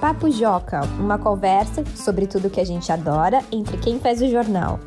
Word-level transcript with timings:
Papo 0.00 0.30
Joca, 0.30 0.82
uma 1.00 1.18
conversa 1.18 1.84
sobre 1.96 2.28
tudo 2.28 2.48
que 2.48 2.60
a 2.60 2.64
gente 2.64 2.92
adora 2.92 3.40
entre 3.50 3.76
quem 3.78 3.98
faz 3.98 4.22
o 4.22 4.28
jornal. 4.28 4.78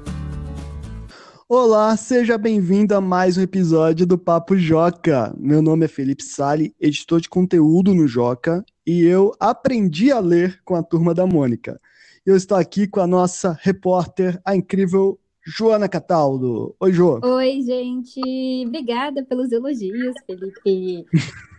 Olá, 1.50 1.98
seja 1.98 2.38
bem-vindo 2.38 2.96
a 2.96 3.02
mais 3.02 3.38
um 3.38 3.42
episódio 3.42 4.08
do 4.08 4.18
Papo 4.18 4.56
Joca. 4.56 5.36
Meu 5.38 5.62
nome 5.62 5.84
é 5.84 5.90
Felipe 5.90 6.24
Sali, 6.24 6.74
editor 6.80 7.20
de 7.20 7.28
conteúdo 7.28 7.94
no 7.94 8.08
Joca, 8.08 8.64
e 8.88 9.04
eu 9.04 9.34
aprendi 9.38 10.14
a 10.14 10.20
ler 10.20 10.62
com 10.64 10.76
a 10.76 10.84
turma 10.84 11.14
da 11.14 11.28
Mônica. 11.28 11.78
Eu 12.26 12.38
estou 12.38 12.58
aqui 12.58 12.88
com 12.88 13.02
a 13.02 13.08
nossa 13.08 13.58
repórter, 13.62 14.40
a 14.46 14.56
incrível 14.56 15.20
Joana 15.46 15.90
Cataldo. 15.90 16.74
Oi, 16.80 16.94
Jo. 16.94 17.20
Oi, 17.22 17.62
gente. 17.64 18.22
Obrigada 18.66 19.26
pelos 19.26 19.52
elogios, 19.52 20.16
Felipe. 20.26 21.06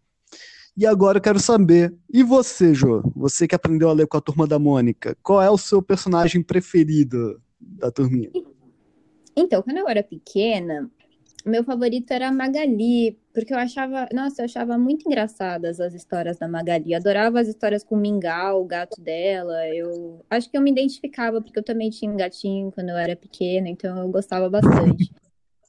E 0.77 0.85
agora 0.85 1.19
eu 1.19 1.23
quero 1.23 1.39
saber, 1.39 1.95
e 2.13 2.25
você, 2.25 2.75
Jô? 2.75 3.01
Você 3.15 3.47
que 3.47 3.55
aprendeu 3.55 3.89
a 3.89 3.93
ler 3.93 4.09
com 4.09 4.17
a 4.17 4.21
turma 4.21 4.45
da 4.45 4.59
Mônica, 4.59 5.17
qual 5.23 5.41
é 5.41 5.49
o 5.49 5.57
seu 5.57 5.81
personagem 5.81 6.43
preferido 6.43 7.41
da 7.61 7.93
turminha? 7.93 8.33
Então, 9.37 9.63
quando 9.63 9.77
eu 9.77 9.89
era 9.89 10.03
pequena, 10.03 10.91
meu 11.47 11.63
favorito 11.63 12.11
era 12.11 12.29
a 12.29 12.33
Magali, 12.33 13.17
porque 13.35 13.53
eu 13.53 13.59
achava, 13.59 14.09
nossa, 14.13 14.43
eu 14.43 14.45
achava 14.45 14.79
muito 14.79 15.07
engraçadas 15.07 15.81
as 15.81 15.93
histórias 15.93 16.39
da 16.39 16.47
Magali. 16.47 16.95
Adorava 16.95 17.41
as 17.41 17.49
histórias 17.49 17.83
com 17.83 17.97
o 17.97 17.99
Mingau, 17.99 18.63
o 18.63 18.65
gato 18.65 19.01
dela. 19.01 19.67
Eu 19.69 20.25
acho 20.31 20.49
que 20.49 20.57
eu 20.57 20.63
me 20.63 20.71
identificava, 20.71 21.43
porque 21.43 21.59
eu 21.59 21.63
também 21.65 21.91
tinha 21.91 22.11
um 22.11 22.17
gatinho 22.17 22.71
quando 22.71 22.91
eu 22.91 22.97
era 22.97 23.17
pequena, 23.17 23.69
então 23.69 23.99
eu 23.99 24.09
gostava 24.09 24.49
bastante. 24.49 25.13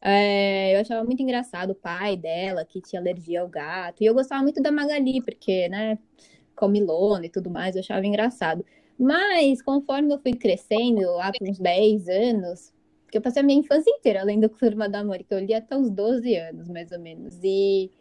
É, 0.08 0.76
eu 0.76 0.82
achava 0.82 1.04
muito 1.04 1.24
engraçado 1.24 1.72
o 1.72 1.76
pai 1.76 2.16
dela, 2.16 2.64
que 2.64 2.80
tinha 2.80 3.02
alergia 3.02 3.42
ao 3.42 3.48
gato. 3.48 4.04
E 4.04 4.06
eu 4.06 4.14
gostava 4.14 4.44
muito 4.44 4.62
da 4.62 4.72
Magali, 4.72 5.20
porque, 5.20 5.68
né, 5.68 5.98
comilona 6.56 7.26
e 7.26 7.30
tudo 7.30 7.50
mais, 7.50 7.76
eu 7.76 7.80
achava 7.80 8.06
engraçado. 8.06 8.64
Mas, 9.00 9.64
conforme 9.64 10.14
eu 10.14 10.20
fui 10.20 10.34
crescendo, 10.34 11.02
lá 11.14 11.32
por 11.32 11.50
uns 11.50 11.58
10 11.58 12.08
anos, 12.08 12.72
porque 13.06 13.18
eu 13.18 13.22
passei 13.22 13.42
a 13.42 13.46
minha 13.46 13.60
infância 13.60 13.90
inteira 13.90 14.24
lendo 14.24 14.50
Turma 14.50 14.90
da 14.90 15.04
Mônica. 15.04 15.34
Eu 15.34 15.40
li 15.40 15.54
até 15.54 15.78
os 15.78 15.90
12 15.90 16.36
anos, 16.36 16.68
mais 16.68 16.92
ou 16.92 17.00
menos. 17.00 17.38
E 17.44 17.92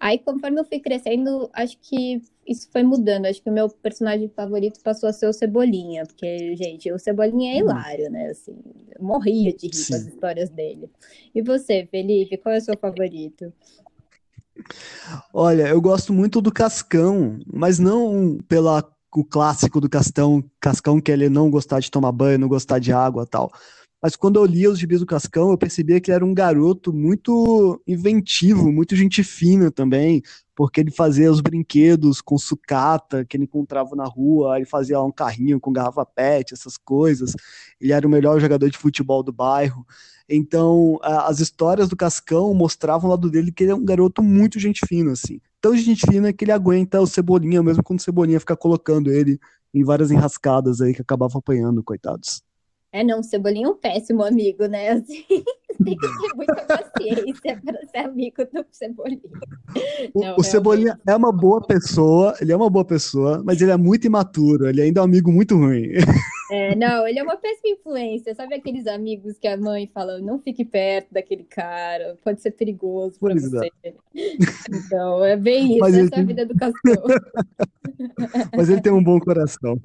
aí, 0.00 0.18
conforme 0.18 0.58
eu 0.58 0.64
fui 0.64 0.80
crescendo, 0.80 1.48
acho 1.52 1.78
que 1.80 2.22
isso 2.46 2.68
foi 2.72 2.82
mudando. 2.82 3.26
Acho 3.26 3.42
que 3.42 3.50
o 3.50 3.52
meu 3.52 3.68
personagem 3.68 4.28
favorito 4.28 4.80
passou 4.82 5.08
a 5.08 5.12
ser 5.12 5.28
o 5.28 5.32
Cebolinha. 5.32 6.04
Porque, 6.06 6.56
gente, 6.56 6.90
o 6.90 6.98
Cebolinha 6.98 7.52
é 7.52 7.62
uhum. 7.62 7.70
hilário, 7.70 8.10
né? 8.10 8.30
Assim, 8.30 8.56
eu 8.98 9.04
morria 9.04 9.52
de 9.52 9.66
rir 9.66 9.86
com 9.88 9.94
as 9.94 10.06
histórias 10.06 10.50
dele. 10.50 10.90
E 11.34 11.42
você, 11.42 11.86
Felipe, 11.90 12.38
qual 12.38 12.54
é 12.54 12.58
o 12.58 12.62
seu 12.62 12.76
favorito? 12.78 13.52
Olha, 15.34 15.68
eu 15.68 15.80
gosto 15.82 16.14
muito 16.14 16.40
do 16.40 16.50
Cascão, 16.50 17.38
mas 17.46 17.78
não 17.78 18.38
pela 18.48 18.82
o 19.14 19.24
clássico 19.24 19.80
do 19.80 19.88
Cascão, 19.88 20.44
Cascão 20.60 21.00
que 21.00 21.10
ele 21.10 21.30
não 21.30 21.50
gostar 21.50 21.80
de 21.80 21.90
tomar 21.90 22.12
banho, 22.12 22.38
não 22.38 22.48
gostar 22.48 22.78
de 22.78 22.92
água 22.92 23.26
tal 23.26 23.50
mas 24.02 24.14
quando 24.14 24.36
eu 24.36 24.44
lia 24.44 24.70
os 24.70 24.78
gibis 24.78 25.00
do 25.00 25.06
Cascão, 25.06 25.50
eu 25.50 25.58
percebia 25.58 26.00
que 26.00 26.10
ele 26.10 26.16
era 26.16 26.24
um 26.24 26.34
garoto 26.34 26.92
muito 26.92 27.80
inventivo, 27.86 28.70
muito 28.70 28.94
gente 28.94 29.24
fina 29.24 29.70
também, 29.70 30.22
porque 30.54 30.80
ele 30.80 30.90
fazia 30.90 31.30
os 31.30 31.40
brinquedos 31.40 32.20
com 32.20 32.38
sucata 32.38 33.24
que 33.24 33.36
ele 33.36 33.44
encontrava 33.44 33.96
na 33.96 34.04
rua, 34.04 34.56
ele 34.56 34.66
fazia 34.66 35.00
um 35.02 35.12
carrinho 35.12 35.58
com 35.58 35.72
garrafa 35.72 36.04
pet, 36.04 36.54
essas 36.54 36.76
coisas. 36.76 37.32
Ele 37.80 37.92
era 37.92 38.06
o 38.06 38.10
melhor 38.10 38.40
jogador 38.40 38.68
de 38.70 38.78
futebol 38.78 39.22
do 39.22 39.32
bairro. 39.32 39.86
Então, 40.28 40.98
as 41.02 41.40
histórias 41.40 41.88
do 41.88 41.96
Cascão 41.96 42.52
mostravam 42.52 43.10
ao 43.10 43.16
lado 43.16 43.30
dele 43.30 43.52
que 43.52 43.64
ele 43.64 43.72
é 43.72 43.74
um 43.74 43.84
garoto 43.84 44.22
muito 44.22 44.58
gente 44.58 44.84
fina, 44.86 45.12
assim. 45.12 45.40
Tão 45.60 45.76
gente 45.76 46.06
fina 46.06 46.32
que 46.32 46.44
ele 46.44 46.52
aguenta 46.52 47.00
o 47.00 47.06
Cebolinha, 47.06 47.62
mesmo 47.62 47.82
quando 47.82 48.00
o 48.00 48.02
Cebolinha 48.02 48.40
fica 48.40 48.56
colocando 48.56 49.10
ele 49.10 49.38
em 49.72 49.84
várias 49.84 50.10
enrascadas 50.10 50.80
aí 50.80 50.94
que 50.94 51.02
acabava 51.02 51.38
apanhando, 51.38 51.82
coitados. 51.82 52.42
É, 52.92 53.04
não, 53.04 53.20
o 53.20 53.22
Cebolinha 53.22 53.66
é 53.66 53.70
um 53.70 53.76
péssimo 53.76 54.22
amigo, 54.22 54.66
né? 54.66 54.90
Assim, 54.96 55.24
tem 55.84 55.96
que 55.96 56.06
ter 56.06 56.34
muita 56.34 56.54
paciência 56.54 57.60
para 57.62 57.86
ser 57.86 57.98
amigo 57.98 58.44
do 58.44 58.64
Cebolinha. 58.70 59.20
O, 60.14 60.20
não, 60.20 60.36
o 60.38 60.42
Cebolinha 60.42 60.98
é 61.06 61.14
uma 61.14 61.32
boa 61.32 61.60
pessoa, 61.60 62.34
ele 62.40 62.52
é 62.52 62.56
uma 62.56 62.70
boa 62.70 62.84
pessoa, 62.84 63.42
mas 63.44 63.60
ele 63.60 63.70
é 63.70 63.76
muito 63.76 64.06
imaturo, 64.06 64.68
ele 64.68 64.80
ainda 64.80 65.00
é 65.00 65.02
um 65.02 65.06
amigo 65.06 65.30
muito 65.30 65.56
ruim. 65.56 65.90
É, 66.50 66.76
não, 66.76 67.06
ele 67.06 67.18
é 67.18 67.22
uma 67.22 67.36
péssima 67.36 67.74
influência. 67.74 68.34
Sabe 68.34 68.54
aqueles 68.54 68.86
amigos 68.86 69.36
que 69.38 69.48
a 69.48 69.56
mãe 69.56 69.90
fala, 69.92 70.18
não 70.20 70.38
fique 70.38 70.64
perto 70.64 71.12
daquele 71.12 71.44
cara, 71.44 72.16
pode 72.24 72.40
ser 72.40 72.52
perigoso 72.52 73.18
para 73.18 73.34
é. 73.34 73.38
você. 73.38 73.70
É. 73.84 73.94
Então, 74.70 75.24
é 75.24 75.36
bem 75.36 75.72
isso, 75.72 75.80
mas 75.80 75.96
essa 75.96 76.14
é 76.14 76.20
a 76.20 76.24
vida 76.24 76.46
do 76.46 76.54
Cascão. 76.54 77.02
mas 78.56 78.70
ele 78.70 78.80
tem 78.80 78.92
um 78.92 79.02
bom 79.02 79.18
coração. 79.18 79.80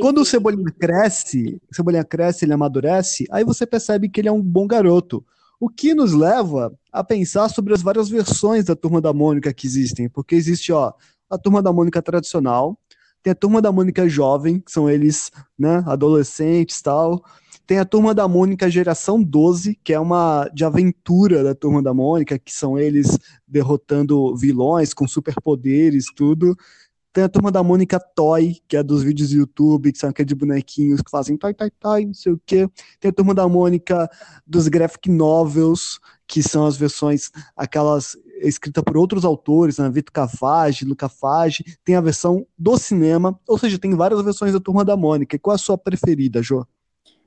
Quando 0.00 0.18
o 0.18 0.24
Cebolinha 0.24 0.72
cresce, 0.78 1.60
o 1.70 1.74
Cebolinha 1.74 2.04
cresce, 2.04 2.44
ele 2.44 2.52
amadurece, 2.52 3.26
aí 3.30 3.44
você 3.44 3.66
percebe 3.66 4.08
que 4.08 4.20
ele 4.20 4.28
é 4.28 4.32
um 4.32 4.42
bom 4.42 4.66
garoto. 4.66 5.24
O 5.60 5.68
que 5.68 5.94
nos 5.94 6.12
leva 6.12 6.72
a 6.92 7.04
pensar 7.04 7.48
sobre 7.48 7.72
as 7.72 7.82
várias 7.82 8.08
versões 8.08 8.64
da 8.64 8.74
Turma 8.74 9.00
da 9.00 9.12
Mônica 9.12 9.52
que 9.54 9.66
existem, 9.66 10.08
porque 10.08 10.34
existe, 10.34 10.72
ó, 10.72 10.92
a 11.30 11.38
Turma 11.38 11.62
da 11.62 11.72
Mônica 11.72 12.02
tradicional, 12.02 12.76
tem 13.22 13.30
a 13.30 13.36
Turma 13.36 13.62
da 13.62 13.70
Mônica 13.70 14.08
jovem, 14.08 14.58
que 14.58 14.72
são 14.72 14.90
eles, 14.90 15.30
né, 15.56 15.84
adolescentes 15.86 16.82
tal. 16.82 17.22
Tem 17.64 17.78
a 17.78 17.84
Turma 17.84 18.12
da 18.12 18.26
Mônica 18.26 18.68
Geração 18.68 19.22
12, 19.22 19.78
que 19.84 19.92
é 19.92 20.00
uma 20.00 20.50
de 20.52 20.64
aventura 20.64 21.44
da 21.44 21.54
Turma 21.54 21.80
da 21.80 21.94
Mônica, 21.94 22.36
que 22.36 22.52
são 22.52 22.76
eles 22.76 23.16
derrotando 23.46 24.36
vilões 24.36 24.92
com 24.92 25.06
superpoderes, 25.06 26.06
tudo. 26.14 26.56
Tem 27.12 27.24
a 27.24 27.28
turma 27.28 27.52
da 27.52 27.62
Mônica 27.62 28.00
Toy, 28.00 28.56
que 28.66 28.76
é 28.76 28.82
dos 28.82 29.02
vídeos 29.02 29.30
do 29.30 29.36
YouTube, 29.36 29.92
que 29.92 29.98
são 29.98 30.10
aqueles 30.10 30.32
bonequinhos 30.32 31.02
que 31.02 31.10
fazem 31.10 31.36
toy, 31.36 31.52
toy, 31.52 31.70
toy, 31.78 32.06
não 32.06 32.14
sei 32.14 32.32
o 32.32 32.40
quê. 32.46 32.68
Tem 32.98 33.10
a 33.10 33.12
turma 33.12 33.34
da 33.34 33.46
Mônica 33.46 34.08
dos 34.46 34.66
graphic 34.66 35.10
novels, 35.10 36.00
que 36.26 36.42
são 36.42 36.64
as 36.64 36.76
versões, 36.76 37.30
aquelas 37.54 38.16
escrita 38.40 38.82
por 38.82 38.96
outros 38.96 39.24
autores, 39.24 39.78
né? 39.78 39.90
Vitor 39.90 40.12
Cafage, 40.12 40.84
Luca 40.84 41.08
Fage, 41.08 41.64
tem 41.84 41.94
a 41.94 42.00
versão 42.00 42.46
do 42.58 42.76
cinema, 42.78 43.38
ou 43.46 43.58
seja, 43.58 43.78
tem 43.78 43.94
várias 43.94 44.22
versões 44.22 44.52
da 44.52 44.60
Turma 44.60 44.84
da 44.84 44.96
Mônica. 44.96 45.38
Qual 45.38 45.54
é 45.54 45.56
a 45.56 45.58
sua 45.58 45.78
preferida, 45.78 46.42
Jo? 46.42 46.66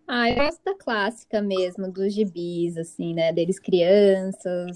Ah, 0.07 0.29
eu 0.29 0.35
gosto 0.35 0.63
da 0.63 0.75
clássica 0.75 1.41
mesmo, 1.41 1.91
dos 1.91 2.13
gibis, 2.13 2.77
assim, 2.77 3.13
né? 3.13 3.33
Deles 3.33 3.59
crianças, 3.59 4.71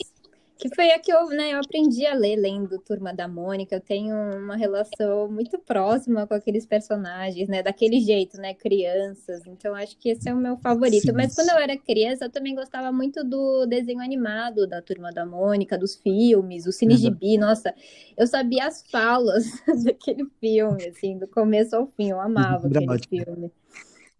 que 0.59 0.67
foi 0.75 0.91
a 0.91 0.99
que 0.99 1.09
eu, 1.09 1.27
né, 1.29 1.53
eu 1.53 1.59
aprendi 1.59 2.05
a 2.05 2.13
ler 2.13 2.35
lendo 2.35 2.77
Turma 2.79 3.13
da 3.13 3.29
Mônica. 3.29 3.77
Eu 3.77 3.79
tenho 3.79 4.13
uma 4.13 4.57
relação 4.57 5.31
muito 5.31 5.57
próxima 5.57 6.27
com 6.27 6.33
aqueles 6.33 6.65
personagens, 6.65 7.47
né, 7.47 7.63
daquele 7.63 8.01
jeito, 8.01 8.35
né, 8.35 8.53
crianças. 8.53 9.41
Então 9.47 9.73
acho 9.73 9.97
que 9.97 10.09
esse 10.09 10.27
é 10.27 10.33
o 10.33 10.37
meu 10.37 10.57
favorito. 10.57 11.07
Sim. 11.07 11.13
Mas 11.13 11.33
quando 11.33 11.51
eu 11.51 11.57
era 11.57 11.77
criança, 11.77 12.25
eu 12.25 12.29
também 12.29 12.53
gostava 12.53 12.91
muito 12.91 13.23
do 13.23 13.65
desenho 13.67 14.01
animado 14.01 14.67
da 14.67 14.81
Turma 14.81 15.13
da 15.13 15.25
Mônica, 15.25 15.77
dos 15.77 15.95
filmes, 15.95 16.65
o 16.65 16.73
Cine 16.73 16.97
Gibi. 16.97 17.35
Uhum. 17.35 17.39
Nossa, 17.39 17.73
eu 18.17 18.27
sabia 18.27 18.67
as 18.67 18.83
falas 18.91 19.45
daquele 19.85 20.25
filme, 20.41 20.87
assim, 20.87 21.17
do 21.17 21.27
começo 21.27 21.73
ao 21.73 21.87
fim. 21.87 22.09
Eu 22.09 22.19
amava 22.19 22.67
aquele 22.67 22.99
filme. 23.07 23.51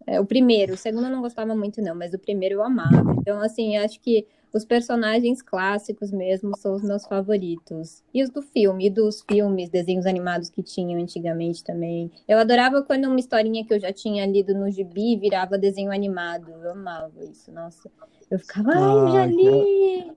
É, 0.06 0.18
o 0.18 0.24
primeiro, 0.24 0.72
o 0.72 0.76
segundo 0.78 1.04
eu 1.04 1.10
não 1.10 1.20
gostava 1.20 1.54
muito, 1.54 1.82
não, 1.82 1.94
mas 1.94 2.14
o 2.14 2.18
primeiro 2.18 2.54
eu 2.54 2.62
amava. 2.62 3.14
Então, 3.20 3.42
assim, 3.42 3.76
acho 3.76 4.00
que 4.00 4.26
os 4.52 4.64
personagens 4.64 5.42
clássicos 5.42 6.10
mesmo 6.10 6.56
são 6.56 6.74
os 6.74 6.82
meus 6.82 7.06
favoritos. 7.06 8.02
E 8.12 8.22
os 8.22 8.30
do 8.30 8.42
filme, 8.42 8.86
e 8.86 8.90
dos 8.90 9.22
filmes, 9.22 9.68
desenhos 9.68 10.06
animados 10.06 10.50
que 10.50 10.62
tinham 10.62 11.00
antigamente 11.00 11.62
também. 11.62 12.10
Eu 12.28 12.38
adorava 12.38 12.82
quando 12.82 13.06
uma 13.06 13.20
historinha 13.20 13.64
que 13.64 13.72
eu 13.72 13.80
já 13.80 13.92
tinha 13.92 14.26
lido 14.26 14.54
no 14.54 14.70
gibi 14.70 15.16
virava 15.16 15.58
desenho 15.58 15.92
animado. 15.92 16.50
Eu 16.50 16.72
amava 16.72 17.24
isso, 17.24 17.52
nossa. 17.52 17.90
Eu 18.30 18.38
ficava, 18.38 18.72
ai, 18.74 19.12
já 19.12 19.26
li! 19.26 20.12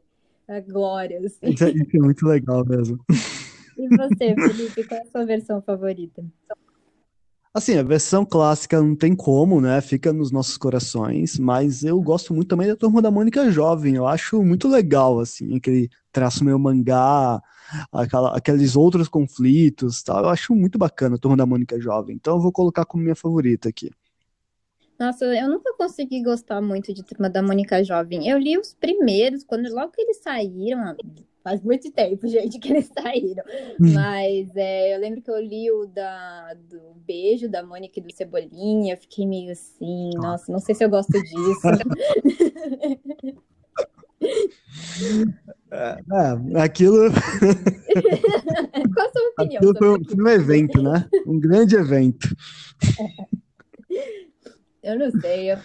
A 0.48 0.60
glória, 0.60 1.20
assim. 1.20 1.54
Isso 1.54 1.64
é, 1.64 1.72
isso 1.72 1.96
é 1.96 2.00
muito 2.00 2.26
legal 2.26 2.66
mesmo. 2.66 3.00
E 3.78 3.88
você, 3.88 4.36
Felipe, 4.36 4.84
qual 4.84 5.00
é 5.00 5.04
a 5.04 5.06
sua 5.06 5.26
versão 5.26 5.62
favorita? 5.62 6.24
Assim, 7.56 7.78
a 7.78 7.84
versão 7.84 8.26
clássica 8.26 8.82
não 8.82 8.96
tem 8.96 9.16
como, 9.16 9.62
né? 9.62 9.80
Fica 9.80 10.12
nos 10.12 10.32
nossos 10.32 10.58
corações, 10.58 11.38
mas 11.38 11.84
eu 11.84 12.02
gosto 12.02 12.34
muito 12.34 12.48
também 12.48 12.68
da 12.68 12.76
Turma 12.76 13.00
da 13.00 13.12
Mônica 13.12 13.52
Jovem. 13.52 13.94
Eu 13.94 14.08
acho 14.08 14.42
muito 14.42 14.68
legal, 14.68 15.20
assim, 15.20 15.56
aquele 15.56 15.88
traço 16.12 16.44
meio 16.44 16.58
mangá, 16.58 17.40
aquela, 17.92 18.36
aqueles 18.36 18.76
outros 18.76 19.08
conflitos, 19.08 20.02
tal. 20.02 20.24
Eu 20.24 20.30
acho 20.30 20.56
muito 20.56 20.80
bacana 20.80 21.16
a 21.16 21.20
Turma 21.20 21.38
da 21.38 21.46
Mônica 21.46 21.80
Jovem. 21.80 22.16
Então 22.16 22.38
eu 22.38 22.42
vou 22.42 22.52
colocar 22.52 22.86
como 22.86 23.04
minha 23.04 23.16
favorita 23.16 23.70
aqui. 23.70 23.92
Nossa, 25.00 25.26
eu 25.26 25.48
nunca 25.48 25.76
consegui 25.78 26.24
gostar 26.24 26.60
muito 26.60 26.92
de 26.92 27.04
Turma 27.04 27.30
da 27.30 27.44
Mônica 27.44 27.84
Jovem. 27.84 28.28
Eu 28.28 28.40
li 28.40 28.58
os 28.58 28.74
primeiros, 28.74 29.44
quando 29.44 29.72
logo 29.72 29.92
que 29.92 30.02
eles 30.02 30.18
saíram, 30.24 30.96
Faz 31.44 31.62
muito 31.62 31.92
tempo, 31.92 32.26
gente, 32.30 32.58
que 32.58 32.72
eles 32.72 32.90
saíram. 32.98 33.44
Hum. 33.80 33.94
Mas 33.94 34.56
é, 34.56 34.96
eu 34.96 35.00
lembro 35.00 35.22
que 35.22 35.30
eu 35.30 35.40
li 35.40 35.70
o 35.72 35.86
da, 35.86 36.54
do 36.54 36.94
beijo 37.06 37.50
da 37.50 37.62
Mônica 37.62 38.00
e 38.00 38.04
do 38.04 38.14
Cebolinha. 38.14 38.96
Fiquei 38.96 39.28
meio 39.28 39.52
assim, 39.52 40.12
nossa, 40.16 40.52
não 40.52 40.60
sei 40.60 40.74
se 40.74 40.84
eu 40.86 40.90
gosto 40.90 41.12
disso. 41.12 41.68
É, 45.70 45.98
é, 46.56 46.62
aquilo. 46.62 47.12
Qual 47.12 49.08
a 49.08 49.12
sua 49.12 49.30
opinião? 49.32 49.58
Aquilo 49.58 49.78
foi 49.78 49.90
um, 49.90 50.06
foi 50.06 50.24
um 50.24 50.28
evento, 50.30 50.82
né? 50.82 51.10
Um 51.28 51.38
grande 51.40 51.76
evento. 51.76 52.34
Eu 54.82 54.98
não 54.98 55.12
sei. 55.20 55.52
Eu 55.52 55.58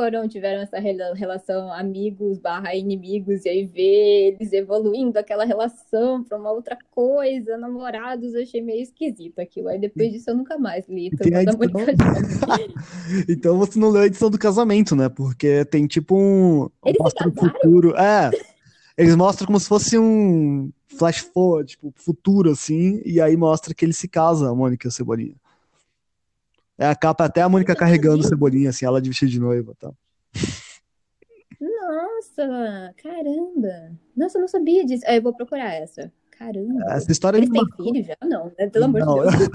foram, 0.00 0.26
tiveram 0.26 0.62
essa 0.62 0.78
relação 0.78 1.70
amigos 1.74 2.38
barra 2.38 2.74
inimigos, 2.74 3.44
e 3.44 3.50
aí 3.50 3.66
ver 3.66 4.36
eles 4.40 4.50
evoluindo 4.50 5.18
aquela 5.18 5.44
relação 5.44 6.24
para 6.24 6.38
uma 6.38 6.50
outra 6.50 6.78
coisa, 6.90 7.58
namorados, 7.58 8.32
eu 8.32 8.42
achei 8.42 8.62
meio 8.62 8.82
esquisito 8.82 9.40
aquilo. 9.40 9.68
Aí 9.68 9.78
depois 9.78 10.10
disso 10.10 10.30
eu 10.30 10.36
nunca 10.36 10.58
mais 10.58 10.88
li. 10.88 11.08
Edição... 11.08 11.26
então 13.28 13.58
você 13.58 13.78
não 13.78 13.90
leu 13.90 14.02
a 14.02 14.06
edição 14.06 14.30
do 14.30 14.38
casamento, 14.38 14.96
né? 14.96 15.10
Porque 15.10 15.66
tem 15.66 15.86
tipo 15.86 16.16
um. 16.16 16.70
Eles 16.84 16.98
mostra 16.98 17.28
o 17.28 17.32
futuro. 17.32 17.94
É. 17.96 18.30
Eles 18.96 19.14
mostram 19.14 19.46
como 19.46 19.60
se 19.60 19.68
fosse 19.68 19.98
um 19.98 20.70
flash 20.88 21.18
forward, 21.18 21.70
tipo, 21.70 21.92
futuro, 21.94 22.50
assim, 22.50 23.00
e 23.04 23.20
aí 23.20 23.36
mostra 23.36 23.74
que 23.74 23.84
ele 23.84 23.92
se 23.92 24.08
casa, 24.08 24.50
a 24.50 24.54
Mônica 24.54 24.86
e 24.86 24.88
a 24.88 24.90
Cebolinha. 24.90 25.34
É 26.80 26.86
a 26.86 26.96
capa 26.96 27.26
até 27.26 27.42
a 27.42 27.48
Mônica 27.48 27.76
carregando 27.76 28.26
cebolinha, 28.26 28.70
assim, 28.70 28.86
ela 28.86 29.02
de 29.02 29.10
vestido 29.10 29.30
de 29.30 29.38
noiva 29.38 29.74
tá? 29.78 29.92
Nossa, 31.60 32.94
caramba. 33.02 33.92
Nossa, 34.16 34.38
eu 34.38 34.40
não 34.40 34.48
sabia 34.48 34.82
disso. 34.86 35.04
Eu 35.06 35.20
vou 35.20 35.34
procurar 35.34 35.74
essa. 35.74 36.10
Caramba. 36.30 36.86
Essa 36.88 37.12
história 37.12 37.36
Eles 37.36 37.50
têm 37.50 37.62
filho 37.76 38.02
já? 38.02 38.16
Não, 38.22 38.50
né? 38.58 38.66
Pelo 38.70 38.86
amor 38.86 39.00
não. 39.00 39.26
de 39.26 39.36
Deus. 39.36 39.50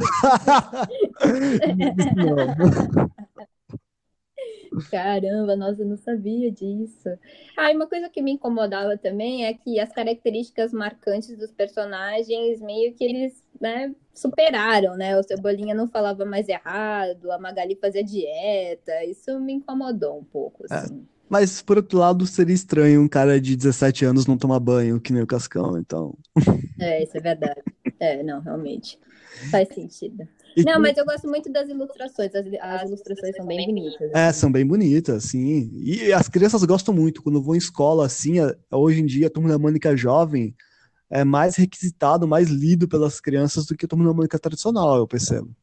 Caramba, 4.91 5.55
nossa, 5.55 5.81
eu 5.81 5.87
não 5.87 5.97
sabia 5.97 6.51
disso. 6.51 7.09
Ah, 7.57 7.71
e 7.71 7.75
uma 7.75 7.87
coisa 7.87 8.09
que 8.09 8.21
me 8.21 8.31
incomodava 8.31 8.97
também 8.97 9.45
é 9.45 9.53
que 9.53 9.79
as 9.79 9.91
características 9.91 10.73
marcantes 10.73 11.37
dos 11.37 11.51
personagens 11.51 12.61
meio 12.61 12.93
que 12.93 13.03
eles, 13.03 13.43
né, 13.59 13.93
superaram, 14.13 14.95
né? 14.95 15.17
O 15.17 15.23
Cebolinha 15.23 15.73
não 15.75 15.87
falava 15.87 16.25
mais 16.25 16.47
errado, 16.47 17.31
a 17.31 17.39
Magali 17.39 17.75
fazia 17.75 18.03
dieta, 18.03 19.03
isso 19.05 19.39
me 19.39 19.53
incomodou 19.53 20.19
um 20.19 20.23
pouco, 20.23 20.65
é, 20.69 20.75
assim. 20.75 20.99
É. 21.11 21.15
Mas, 21.27 21.61
por 21.61 21.77
outro 21.77 21.97
lado, 21.97 22.25
seria 22.27 22.53
estranho 22.53 23.01
um 23.01 23.07
cara 23.07 23.41
de 23.41 23.55
17 23.55 24.05
anos 24.05 24.27
não 24.27 24.37
tomar 24.37 24.59
banho, 24.59 24.99
que 25.01 25.11
nem 25.11 25.23
o 25.23 25.27
Cascão, 25.27 25.77
então... 25.77 26.15
É, 26.79 27.01
isso 27.01 27.17
é 27.17 27.21
verdade. 27.21 27.61
É, 27.99 28.21
não, 28.21 28.41
realmente. 28.41 28.99
Faz 29.49 29.69
sentido. 29.69 30.27
E 30.55 30.63
não, 30.63 30.79
mas 30.79 30.97
eu 30.97 31.05
gosto 31.05 31.27
muito 31.27 31.51
das 31.51 31.67
ilustrações. 31.67 32.33
As, 32.33 32.45
as 32.61 32.87
ilustrações 32.89 33.35
são 33.35 33.45
bem 33.45 33.65
bonitas. 33.65 34.11
É, 34.13 34.27
assim. 34.27 34.39
são 34.39 34.51
bem 34.51 34.65
bonitas, 34.65 35.23
sim. 35.25 35.71
E 35.75 36.13
as 36.13 36.29
crianças 36.29 36.63
gostam 36.63 36.93
muito. 36.93 37.21
Quando 37.21 37.41
vou 37.41 37.55
em 37.55 37.57
escola, 37.57 38.05
assim, 38.05 38.35
hoje 38.71 39.01
em 39.01 39.05
dia, 39.05 39.27
a 39.27 39.29
Turma 39.29 39.49
da 39.49 39.59
Mônica 39.59 39.95
Jovem 39.97 40.55
é 41.09 41.23
mais 41.23 41.55
requisitado, 41.55 42.27
mais 42.27 42.49
lido 42.49 42.87
pelas 42.87 43.19
crianças 43.19 43.65
do 43.65 43.75
que 43.75 43.85
a 43.85 43.87
Turma 43.87 44.05
da 44.05 44.13
Mônica 44.13 44.39
tradicional, 44.39 44.97
eu 44.97 45.07
percebo. 45.07 45.55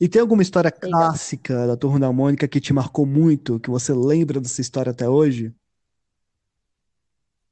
E 0.00 0.08
tem 0.08 0.20
alguma 0.20 0.42
história 0.42 0.70
clássica 0.70 1.66
da 1.66 1.76
Turma 1.76 1.98
da 1.98 2.12
Mônica 2.12 2.46
que 2.46 2.60
te 2.60 2.72
marcou 2.72 3.04
muito, 3.04 3.58
que 3.58 3.70
você 3.70 3.92
lembra 3.92 4.40
dessa 4.40 4.60
história 4.60 4.90
até 4.90 5.08
hoje? 5.08 5.54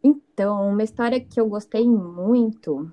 Então, 0.03 0.71
uma 0.71 0.83
história 0.83 1.21
que 1.21 1.41
eu 1.41 1.49
gostei 1.49 1.87
muito 1.87 2.91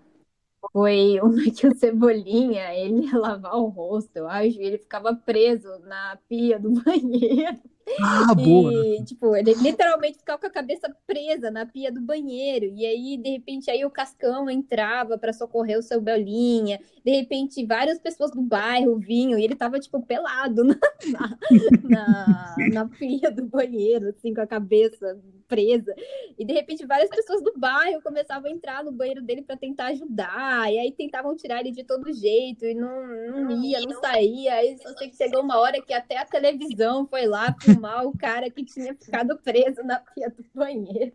foi 0.72 1.20
uma 1.22 1.44
que 1.52 1.68
o 1.68 1.76
Cebolinha, 1.76 2.74
ele 2.74 3.06
ia 3.06 3.18
lavar 3.18 3.56
o 3.56 3.68
rosto, 3.68 4.16
eu 4.18 4.28
acho, 4.28 4.60
e 4.60 4.64
ele 4.64 4.78
ficava 4.78 5.16
preso 5.16 5.68
na 5.80 6.18
pia 6.28 6.60
do 6.60 6.72
banheiro. 6.84 7.60
Ah, 8.02 8.36
boa. 8.36 8.74
E, 8.74 9.04
tipo, 9.06 9.36
ele 9.36 9.54
literalmente 9.54 10.18
ficava 10.18 10.40
com 10.40 10.48
a 10.48 10.52
cabeça 10.52 10.94
presa 11.06 11.50
na 11.50 11.66
pia 11.66 11.92
do 11.92 12.02
banheiro. 12.02 12.66
E 12.66 12.86
aí, 12.86 13.18
de 13.18 13.30
repente, 13.30 13.72
aí 13.72 13.86
o 13.86 13.90
Cascão 13.90 14.50
entrava 14.50 15.18
para 15.18 15.34
socorrer 15.34 15.78
o 15.78 15.84
seu 15.84 16.02
Belinha. 16.02 16.80
De 17.04 17.12
repente, 17.12 17.66
várias 17.66 18.00
pessoas 18.00 18.32
do 18.32 18.42
bairro 18.42 18.98
vinham 18.98 19.40
e 19.40 19.44
ele 19.44 19.56
tava, 19.56 19.80
tipo, 19.80 20.02
pelado 20.02 20.64
na, 20.64 20.76
na, 21.10 21.38
na, 21.84 22.56
na 22.74 22.86
pia 22.88 23.32
do 23.32 23.46
banheiro, 23.46 24.10
assim, 24.10 24.34
com 24.34 24.42
a 24.42 24.48
cabeça 24.48 25.18
presa. 25.48 25.96
E 26.38 26.46
de 26.46 26.54
repente, 26.54 26.86
várias 26.86 27.10
pessoas 27.10 27.42
do 27.42 27.54
bairro 27.58 28.02
começavam 28.02 28.50
a 28.50 28.54
entrar 28.54 28.84
no 28.84 28.92
banheiro 28.92 29.22
dele 29.22 29.42
para 29.42 29.56
tentar 29.56 29.88
ajudar. 29.88 30.72
E 30.72 30.78
aí 30.78 30.92
tentavam 30.92 31.36
tirar 31.36 31.62
ele 31.62 31.72
de 31.72 31.84
todo 31.84 32.14
jeito 32.14 32.66
e 32.66 32.74
não, 32.74 33.08
não 33.32 33.64
ia, 33.64 33.80
não 33.82 34.00
saía. 34.02 34.56
Aí 34.56 34.78
só 34.78 34.94
sei 34.98 35.10
que 35.10 35.16
chegou 35.16 35.42
uma 35.42 35.58
hora 35.58 35.82
que 35.82 35.94
até 35.94 36.18
a 36.18 36.26
televisão 36.26 37.08
foi 37.08 37.26
lá 37.26 37.56
filmar 37.78 38.06
o 38.06 38.18
cara 38.18 38.50
que 38.50 38.66
tinha 38.66 38.94
ficado 38.96 39.38
preso 39.38 39.84
na 39.84 40.00
pia 40.00 40.30
do 40.30 40.44
banheiro. 40.54 41.12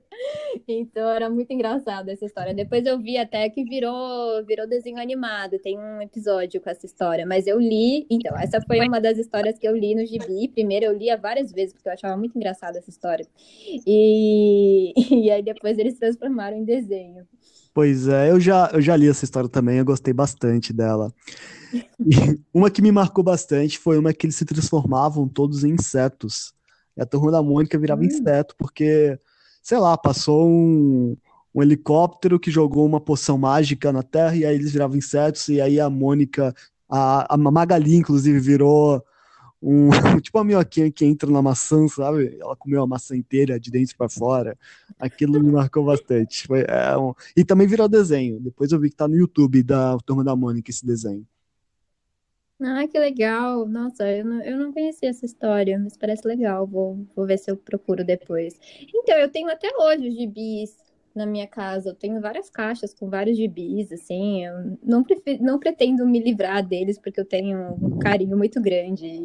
Então 0.68 1.10
era 1.10 1.28
muito 1.28 1.52
engraçado 1.52 2.08
essa 2.08 2.24
história. 2.24 2.54
Depois 2.54 2.86
eu 2.86 2.98
vi 2.98 3.18
até 3.18 3.48
que 3.50 3.64
virou, 3.64 4.44
virou 4.44 4.66
desenho 4.66 4.98
animado. 4.98 5.58
Tem 5.58 5.78
um 5.78 6.00
episódio 6.00 6.60
com 6.60 6.70
essa 6.70 6.86
história. 6.86 7.26
Mas 7.26 7.46
eu 7.46 7.58
li. 7.58 8.06
Então, 8.10 8.36
essa 8.38 8.60
foi 8.60 8.80
uma 8.80 9.00
das 9.00 9.18
histórias 9.18 9.58
que 9.58 9.66
eu 9.66 9.76
li 9.76 9.94
no 9.94 10.06
Gibi. 10.06 10.48
Primeiro 10.48 10.86
eu 10.86 10.96
lia 10.96 11.16
várias 11.16 11.52
vezes, 11.52 11.72
porque 11.72 11.88
eu 11.88 11.92
achava 11.92 12.16
muito 12.16 12.36
engraçada 12.36 12.78
essa 12.78 12.90
história. 12.90 13.26
E, 13.86 14.92
e 15.26 15.30
aí 15.30 15.42
depois 15.42 15.78
eles 15.78 15.98
transformaram 15.98 16.56
em 16.56 16.64
desenho. 16.64 17.26
Pois 17.74 18.06
é, 18.06 18.30
eu 18.30 18.38
já, 18.38 18.70
eu 18.72 18.82
já 18.82 18.94
li 18.94 19.08
essa 19.08 19.24
história 19.24 19.48
também, 19.48 19.78
eu 19.78 19.84
gostei 19.84 20.12
bastante 20.12 20.72
dela. 20.72 21.12
E 21.72 21.80
uma 22.52 22.70
que 22.70 22.82
me 22.82 22.92
marcou 22.92 23.24
bastante 23.24 23.78
foi 23.78 23.98
uma 23.98 24.12
que 24.12 24.26
eles 24.26 24.36
se 24.36 24.44
transformavam 24.44 25.26
todos 25.26 25.64
em 25.64 25.72
insetos. 25.72 26.52
E 26.96 27.00
a 27.00 27.06
turma 27.06 27.30
da 27.30 27.42
Mônica 27.42 27.78
virava 27.78 28.02
hum. 28.02 28.04
inseto, 28.04 28.54
porque, 28.58 29.18
sei 29.62 29.78
lá, 29.78 29.96
passou 29.96 30.46
um, 30.46 31.16
um 31.54 31.62
helicóptero 31.62 32.38
que 32.38 32.50
jogou 32.50 32.84
uma 32.84 33.00
poção 33.00 33.38
mágica 33.38 33.90
na 33.90 34.02
Terra, 34.02 34.36
e 34.36 34.44
aí 34.44 34.54
eles 34.54 34.72
viravam 34.72 34.98
insetos, 34.98 35.48
e 35.48 35.58
aí 35.58 35.80
a 35.80 35.88
Mônica, 35.88 36.54
a, 36.90 37.34
a 37.34 37.36
Magali, 37.38 37.96
inclusive, 37.96 38.38
virou 38.38 39.02
um, 39.62 39.88
tipo 40.20 40.38
a 40.38 40.44
minhoquinha 40.44 40.90
que 40.90 41.04
entra 41.04 41.30
na 41.30 41.40
maçã, 41.40 41.86
sabe? 41.86 42.36
Ela 42.40 42.56
comeu 42.56 42.82
a 42.82 42.86
maçã 42.86 43.16
inteira 43.16 43.60
de 43.60 43.70
dentro 43.70 43.96
para 43.96 44.08
fora. 44.08 44.58
Aquilo 44.98 45.40
me 45.42 45.52
marcou 45.52 45.84
bastante. 45.84 46.46
Foi, 46.46 46.64
é 46.66 46.96
um... 46.98 47.14
E 47.36 47.44
também 47.44 47.66
virou 47.66 47.88
desenho. 47.88 48.40
Depois 48.40 48.72
eu 48.72 48.80
vi 48.80 48.90
que 48.90 48.96
tá 48.96 49.06
no 49.06 49.16
YouTube 49.16 49.62
da 49.62 49.96
Turma 49.98 50.24
da 50.24 50.34
Mônica 50.34 50.70
esse 50.70 50.84
desenho. 50.84 51.24
Ah, 52.60 52.86
que 52.86 52.98
legal. 52.98 53.66
Nossa, 53.66 54.08
eu 54.10 54.24
não, 54.24 54.42
eu 54.42 54.58
não 54.58 54.72
conhecia 54.72 55.08
essa 55.08 55.24
história, 55.24 55.78
mas 55.78 55.96
parece 55.96 56.26
legal. 56.26 56.66
Vou, 56.66 57.06
vou 57.14 57.26
ver 57.26 57.38
se 57.38 57.50
eu 57.50 57.56
procuro 57.56 58.04
depois. 58.04 58.58
Então, 58.94 59.16
eu 59.16 59.28
tenho 59.28 59.48
até 59.48 59.68
hoje 59.78 60.08
os 60.08 60.14
gibis 60.14 60.76
na 61.14 61.26
minha 61.26 61.46
casa. 61.46 61.90
Eu 61.90 61.94
tenho 61.94 62.20
várias 62.20 62.50
caixas 62.50 62.94
com 62.94 63.08
vários 63.08 63.36
gibis, 63.36 63.92
assim. 63.92 64.44
Eu 64.44 64.78
não, 64.82 65.04
não 65.40 65.58
pretendo 65.58 66.06
me 66.06 66.20
livrar 66.20 66.66
deles, 66.66 66.98
porque 66.98 67.20
eu 67.20 67.24
tenho 67.24 67.76
um 67.80 67.98
carinho 67.98 68.36
muito 68.36 68.60
grande. 68.60 69.22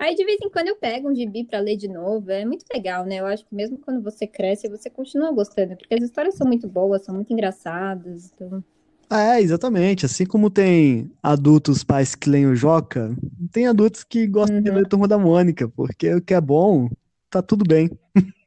Aí, 0.00 0.14
de 0.14 0.24
vez 0.24 0.38
em 0.40 0.48
quando, 0.48 0.68
eu 0.68 0.76
pego 0.76 1.10
um 1.10 1.14
gibi 1.14 1.44
para 1.44 1.58
ler 1.58 1.76
de 1.76 1.88
novo. 1.88 2.30
É 2.30 2.44
muito 2.44 2.64
legal, 2.72 3.04
né? 3.04 3.16
Eu 3.16 3.26
acho 3.26 3.44
que 3.44 3.54
mesmo 3.54 3.78
quando 3.78 4.00
você 4.00 4.26
cresce, 4.26 4.68
você 4.68 4.88
continua 4.88 5.32
gostando, 5.32 5.76
porque 5.76 5.94
as 5.94 6.02
histórias 6.02 6.36
são 6.36 6.46
muito 6.46 6.68
boas, 6.68 7.04
são 7.04 7.14
muito 7.14 7.32
engraçadas. 7.32 8.32
Então... 8.32 8.62
É, 9.10 9.40
exatamente. 9.40 10.06
Assim 10.06 10.24
como 10.24 10.50
tem 10.50 11.10
adultos 11.22 11.82
pais 11.82 12.14
que 12.14 12.30
leem 12.30 12.46
o 12.46 12.54
Joca, 12.54 13.16
tem 13.50 13.66
adultos 13.66 14.04
que 14.04 14.26
gostam 14.26 14.58
uhum. 14.58 14.62
de 14.62 14.70
ler 14.70 14.86
Turma 14.86 15.08
da 15.08 15.18
Mônica, 15.18 15.68
porque 15.68 16.14
o 16.14 16.22
que 16.22 16.34
é 16.34 16.40
bom, 16.40 16.88
tá 17.28 17.42
tudo 17.42 17.64
bem. 17.66 17.90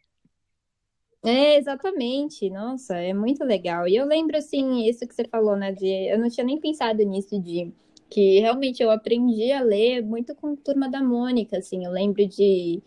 É, 1.23 1.55
exatamente. 1.57 2.49
Nossa, 2.49 2.95
é 2.97 3.13
muito 3.13 3.43
legal. 3.43 3.87
E 3.87 3.95
eu 3.95 4.05
lembro, 4.05 4.37
assim, 4.37 4.87
isso 4.87 5.07
que 5.07 5.13
você 5.13 5.23
falou, 5.27 5.55
né? 5.55 5.71
De, 5.71 5.85
eu 6.09 6.17
não 6.19 6.29
tinha 6.29 6.43
nem 6.45 6.59
pensado 6.59 7.03
nisso, 7.03 7.39
de 7.39 7.71
que 8.09 8.39
realmente 8.39 8.81
eu 8.83 8.89
aprendi 8.91 9.51
a 9.51 9.61
ler 9.61 10.01
muito 10.03 10.35
com 10.35 10.55
Turma 10.55 10.89
da 10.89 11.01
Mônica, 11.03 11.57
assim. 11.59 11.85
Eu 11.85 11.91
lembro 11.91 12.27
de, 12.27 12.81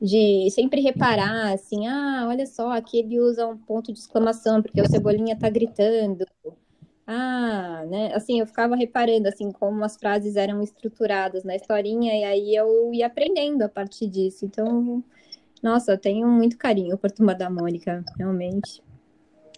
de 0.00 0.50
sempre 0.52 0.80
reparar, 0.82 1.52
assim, 1.54 1.86
ah, 1.88 2.26
olha 2.28 2.46
só, 2.46 2.70
aqui 2.72 2.98
ele 3.00 3.20
usa 3.20 3.46
um 3.48 3.58
ponto 3.58 3.92
de 3.92 3.98
exclamação, 4.00 4.62
porque 4.62 4.80
o 4.82 4.86
Cebolinha 4.90 5.36
tá 5.38 5.50
gritando. 5.50 6.26
Ah, 7.06 7.84
né? 7.88 8.14
Assim, 8.14 8.40
eu 8.40 8.46
ficava 8.46 8.76
reparando, 8.76 9.28
assim, 9.28 9.50
como 9.52 9.84
as 9.84 9.96
frases 9.96 10.36
eram 10.36 10.62
estruturadas 10.62 11.44
na 11.44 11.56
historinha, 11.56 12.14
e 12.14 12.24
aí 12.24 12.54
eu 12.56 12.92
ia 12.94 13.06
aprendendo 13.08 13.62
a 13.62 13.68
partir 13.68 14.08
disso. 14.08 14.44
Então, 14.46 15.02
nossa, 15.62 15.92
eu 15.92 15.98
tenho 15.98 16.26
muito 16.26 16.56
carinho 16.58 16.98
por 16.98 17.10
Turma 17.10 17.34
da 17.34 17.48
Mônica, 17.48 18.04
realmente. 18.18 18.82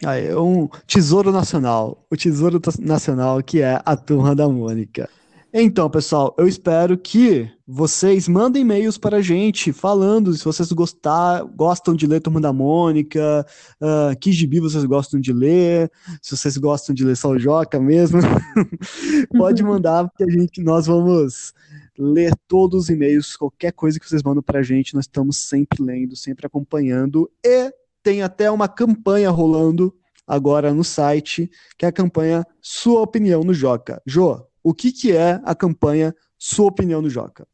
Ah, 0.03 0.17
é 0.17 0.37
um 0.37 0.67
tesouro 0.85 1.31
nacional. 1.31 2.05
O 2.11 2.17
tesouro 2.17 2.61
nacional 2.79 3.41
que 3.41 3.61
é 3.61 3.81
a 3.83 3.95
Turma 3.95 4.35
da 4.35 4.47
Mônica. 4.47 5.09
Então, 5.57 5.89
pessoal, 5.89 6.35
eu 6.37 6.49
espero 6.49 6.97
que 6.97 7.49
vocês 7.65 8.27
mandem 8.27 8.61
e-mails 8.61 8.97
para 8.97 9.19
a 9.19 9.21
gente 9.21 9.71
falando 9.71 10.33
se 10.33 10.43
vocês 10.43 10.69
gostar, 10.73 11.45
gostam 11.45 11.95
de 11.95 12.05
ler 12.05 12.19
Turma 12.19 12.41
da 12.41 12.51
Mônica, 12.51 13.45
uh, 13.81 14.19
que 14.19 14.33
gibi 14.33 14.59
vocês 14.59 14.83
gostam 14.83 15.17
de 15.17 15.31
ler, 15.31 15.89
se 16.21 16.35
vocês 16.35 16.57
gostam 16.57 16.93
de 16.93 17.05
ler 17.05 17.15
o 17.23 17.39
Joca 17.39 17.79
mesmo. 17.79 18.19
Pode 19.31 19.63
mandar, 19.63 20.09
porque 20.09 20.25
a 20.25 20.29
gente, 20.29 20.61
nós 20.61 20.87
vamos 20.87 21.53
ler 21.97 22.33
todos 22.49 22.83
os 22.83 22.89
e-mails, 22.89 23.37
qualquer 23.37 23.71
coisa 23.71 23.97
que 23.97 24.09
vocês 24.09 24.23
mandam 24.23 24.43
para 24.43 24.59
a 24.59 24.63
gente, 24.63 24.93
nós 24.93 25.05
estamos 25.05 25.37
sempre 25.37 25.81
lendo, 25.81 26.17
sempre 26.17 26.45
acompanhando. 26.45 27.31
E 27.41 27.71
tem 28.03 28.21
até 28.21 28.51
uma 28.51 28.67
campanha 28.67 29.29
rolando 29.29 29.95
agora 30.27 30.73
no 30.73 30.83
site, 30.83 31.49
que 31.77 31.85
é 31.85 31.87
a 31.87 31.93
campanha 31.93 32.45
Sua 32.59 32.99
Opinião 32.99 33.41
no 33.41 33.53
Joca. 33.53 34.01
Jo, 34.05 34.45
o 34.65 34.73
que, 34.73 34.91
que 34.91 35.15
é 35.15 35.39
a 35.43 35.53
campanha 35.53 36.15
Sua 36.39 36.69
Opinião 36.69 36.99
no 36.99 37.07
Joca? 37.07 37.47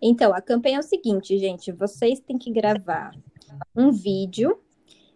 Então, 0.00 0.32
a 0.32 0.40
campanha 0.40 0.76
é 0.76 0.80
o 0.80 0.82
seguinte, 0.82 1.36
gente: 1.36 1.70
vocês 1.70 2.20
têm 2.20 2.38
que 2.38 2.50
gravar 2.50 3.14
um 3.76 3.92
vídeo 3.92 4.58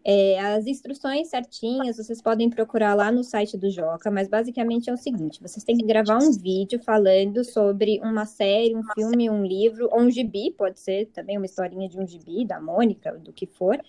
é, 0.07 0.39
as 0.39 0.67
instruções 0.67 1.29
certinhas 1.29 1.97
vocês 1.97 2.21
podem 2.21 2.51
procurar 2.51 2.93
lá 2.93 3.11
no 3.11 3.25
site 3.25 3.57
do 3.57 3.71
Joca, 3.71 4.11
mas 4.11 4.29
basicamente 4.29 4.91
é 4.91 4.93
o 4.93 4.99
seguinte: 4.99 5.41
vocês 5.41 5.65
têm 5.65 5.79
que 5.79 5.87
gravar 5.87 6.19
um 6.19 6.31
vídeo 6.31 6.79
falando 6.79 7.43
sobre 7.43 7.99
uma 8.03 8.27
série, 8.27 8.77
um 8.77 8.83
filme, 8.95 9.31
um 9.31 9.43
livro, 9.43 9.89
ou 9.91 10.03
um 10.03 10.11
gibi, 10.11 10.51
pode 10.51 10.79
ser 10.79 11.07
também 11.07 11.39
uma 11.39 11.47
historinha 11.47 11.89
de 11.89 11.99
um 11.99 12.07
gibi, 12.07 12.45
da 12.45 12.61
Mônica, 12.61 13.13
do 13.13 13.33
que 13.33 13.47
for. 13.47 13.81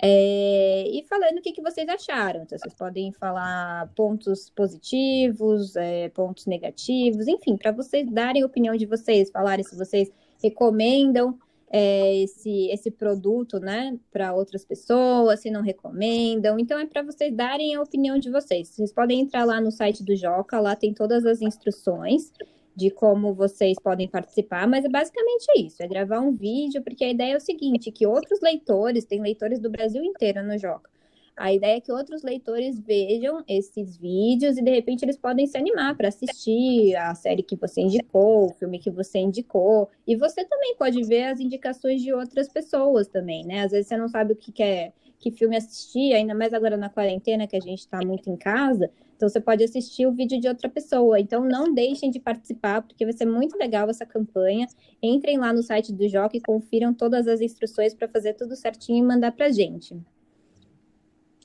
É, 0.00 0.88
e 0.88 1.04
falando 1.08 1.38
o 1.38 1.42
que, 1.42 1.52
que 1.52 1.62
vocês 1.62 1.88
acharam. 1.88 2.42
Então, 2.42 2.58
vocês 2.58 2.74
podem 2.74 3.12
falar 3.12 3.90
pontos 3.94 4.50
positivos, 4.50 5.76
é, 5.76 6.08
pontos 6.10 6.46
negativos, 6.46 7.26
enfim, 7.28 7.56
para 7.56 7.72
vocês 7.72 8.10
darem 8.10 8.42
a 8.42 8.46
opinião 8.46 8.76
de 8.76 8.86
vocês, 8.86 9.30
falarem 9.30 9.64
se 9.64 9.76
vocês 9.76 10.10
recomendam 10.42 11.38
é, 11.70 12.22
esse, 12.22 12.68
esse 12.70 12.90
produto, 12.90 13.58
né, 13.58 13.98
para 14.12 14.34
outras 14.34 14.64
pessoas, 14.64 15.40
se 15.40 15.50
não 15.50 15.62
recomendam. 15.62 16.58
Então, 16.58 16.78
é 16.78 16.86
para 16.86 17.02
vocês 17.02 17.34
darem 17.34 17.74
a 17.74 17.82
opinião 17.82 18.18
de 18.18 18.30
vocês. 18.30 18.68
Vocês 18.68 18.92
podem 18.92 19.20
entrar 19.20 19.44
lá 19.44 19.60
no 19.60 19.70
site 19.70 20.04
do 20.04 20.14
Joca, 20.14 20.60
lá 20.60 20.76
tem 20.76 20.92
todas 20.92 21.24
as 21.24 21.40
instruções 21.40 22.32
de 22.74 22.90
como 22.90 23.34
vocês 23.34 23.76
podem 23.82 24.08
participar, 24.08 24.66
mas 24.66 24.84
é 24.84 24.88
basicamente 24.88 25.46
isso, 25.56 25.82
é 25.82 25.88
gravar 25.88 26.20
um 26.20 26.32
vídeo, 26.32 26.82
porque 26.82 27.04
a 27.04 27.10
ideia 27.10 27.34
é 27.34 27.36
o 27.36 27.40
seguinte, 27.40 27.92
que 27.92 28.06
outros 28.06 28.40
leitores, 28.40 29.04
tem 29.04 29.20
leitores 29.20 29.60
do 29.60 29.70
Brasil 29.70 30.02
inteiro 30.02 30.42
no 30.42 30.58
Joca, 30.58 30.90
a 31.36 31.52
ideia 31.52 31.78
é 31.78 31.80
que 31.80 31.90
outros 31.90 32.22
leitores 32.22 32.78
vejam 32.78 33.42
esses 33.48 33.96
vídeos 33.96 34.56
e 34.56 34.62
de 34.62 34.70
repente 34.70 35.04
eles 35.04 35.16
podem 35.16 35.46
se 35.46 35.58
animar 35.58 35.96
para 35.96 36.08
assistir 36.08 36.94
a 36.94 37.12
série 37.14 37.42
que 37.42 37.56
você 37.56 37.80
indicou, 37.80 38.46
o 38.46 38.54
filme 38.54 38.78
que 38.78 38.90
você 38.90 39.18
indicou. 39.18 39.90
E 40.06 40.14
você 40.14 40.44
também 40.44 40.76
pode 40.76 41.02
ver 41.02 41.24
as 41.24 41.40
indicações 41.40 42.02
de 42.02 42.12
outras 42.12 42.48
pessoas 42.48 43.08
também, 43.08 43.44
né? 43.44 43.62
Às 43.62 43.72
vezes 43.72 43.88
você 43.88 43.96
não 43.96 44.08
sabe 44.08 44.34
o 44.34 44.36
que 44.36 44.52
quer, 44.52 44.92
que 45.18 45.32
filme 45.32 45.56
assistir, 45.56 46.12
ainda 46.12 46.34
mais 46.34 46.54
agora 46.54 46.76
na 46.76 46.88
quarentena 46.88 47.48
que 47.48 47.56
a 47.56 47.60
gente 47.60 47.80
está 47.80 47.98
muito 48.04 48.30
em 48.30 48.36
casa. 48.36 48.88
Então 49.16 49.28
você 49.28 49.40
pode 49.40 49.62
assistir 49.62 50.06
o 50.06 50.12
vídeo 50.12 50.40
de 50.40 50.48
outra 50.48 50.68
pessoa. 50.68 51.20
Então 51.20 51.44
não 51.44 51.72
deixem 51.72 52.10
de 52.10 52.18
participar, 52.18 52.82
porque 52.82 53.04
vai 53.04 53.12
ser 53.12 53.26
muito 53.26 53.56
legal 53.56 53.88
essa 53.88 54.04
campanha. 54.04 54.66
Entrem 55.02 55.38
lá 55.38 55.52
no 55.52 55.62
site 55.62 55.92
do 55.92 56.08
Joca 56.08 56.36
e 56.36 56.40
confiram 56.40 56.92
todas 56.92 57.26
as 57.28 57.40
instruções 57.40 57.94
para 57.94 58.08
fazer 58.08 58.34
tudo 58.34 58.56
certinho 58.56 59.04
e 59.04 59.06
mandar 59.06 59.32
para 59.32 59.50
gente. 59.50 59.96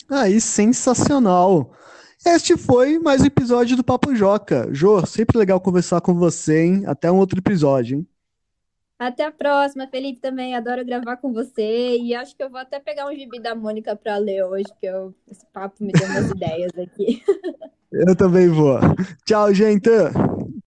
Aí, 0.10 0.42
sensacional. 0.42 1.72
Este 2.26 2.58
foi 2.58 3.00
mais 3.00 3.22
um 3.22 3.26
episódio 3.26 3.78
do 3.78 3.84
Papo 3.84 4.14
Joca. 4.14 4.68
Jô, 4.72 5.06
sempre 5.06 5.38
legal 5.38 5.62
conversar 5.62 6.02
com 6.02 6.14
você, 6.16 6.64
hein? 6.64 6.84
Até 6.86 7.12
um 7.12 7.18
outro 7.18 7.40
episódio, 7.40 8.00
hein? 8.00 8.08
Até 9.00 9.24
a 9.24 9.32
próxima, 9.32 9.88
Felipe 9.88 10.20
também. 10.20 10.54
Adoro 10.54 10.86
gravar 10.86 11.16
com 11.16 11.32
você. 11.32 11.98
E 11.98 12.14
acho 12.14 12.36
que 12.36 12.44
eu 12.44 12.50
vou 12.50 12.60
até 12.60 12.82
pegar 12.82 13.08
um 13.08 13.16
gibi 13.16 13.40
da 13.40 13.56
Mônica 13.56 13.96
para 13.96 14.18
ler 14.18 14.44
hoje, 14.44 14.66
porque 14.68 14.88
eu, 14.88 15.16
esse 15.32 15.46
papo 15.54 15.82
me 15.82 15.94
deu 15.94 16.06
umas 16.06 16.30
ideias 16.36 16.72
aqui. 16.78 17.24
Eu 17.92 18.14
também 18.14 18.50
vou. 18.50 18.78
Tchau, 19.26 19.54
gente! 19.54 19.90